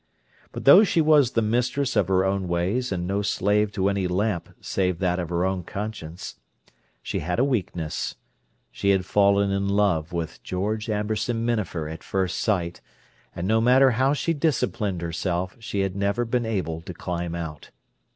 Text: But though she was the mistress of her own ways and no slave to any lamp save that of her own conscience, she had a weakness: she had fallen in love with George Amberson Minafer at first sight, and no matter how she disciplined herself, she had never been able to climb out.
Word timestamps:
But 0.51 0.65
though 0.65 0.83
she 0.83 0.99
was 0.99 1.33
the 1.33 1.43
mistress 1.43 1.95
of 1.95 2.07
her 2.07 2.25
own 2.25 2.47
ways 2.47 2.91
and 2.91 3.05
no 3.05 3.21
slave 3.21 3.71
to 3.73 3.87
any 3.87 4.07
lamp 4.07 4.49
save 4.59 4.97
that 4.97 5.19
of 5.19 5.29
her 5.29 5.45
own 5.45 5.61
conscience, 5.61 6.39
she 7.03 7.19
had 7.19 7.37
a 7.37 7.43
weakness: 7.43 8.15
she 8.71 8.89
had 8.89 9.05
fallen 9.05 9.51
in 9.51 9.67
love 9.69 10.11
with 10.11 10.41
George 10.41 10.89
Amberson 10.89 11.45
Minafer 11.45 11.87
at 11.87 12.03
first 12.03 12.39
sight, 12.39 12.81
and 13.35 13.47
no 13.47 13.61
matter 13.61 13.91
how 13.91 14.11
she 14.11 14.33
disciplined 14.33 15.03
herself, 15.03 15.55
she 15.59 15.81
had 15.81 15.95
never 15.95 16.25
been 16.25 16.47
able 16.47 16.81
to 16.81 16.95
climb 16.95 17.35
out. 17.35 17.69